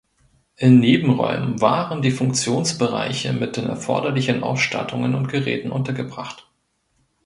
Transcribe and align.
In 0.55 0.79
Nebenräumen 0.79 1.61
waren 1.61 2.01
die 2.01 2.09
Funktionsbereiche 2.09 3.33
mit 3.33 3.55
den 3.55 3.67
erforderlichen 3.67 4.41
Ausstattungen 4.41 5.13
und 5.13 5.27
Geräten 5.27 5.69
untergebracht. 5.69 6.49